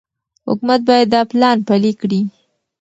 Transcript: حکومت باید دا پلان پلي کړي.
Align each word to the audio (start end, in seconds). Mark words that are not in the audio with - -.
حکومت 0.47 0.79
باید 0.87 1.07
دا 1.13 1.21
پلان 1.31 1.57
پلي 1.67 1.91
کړي. 2.01 2.21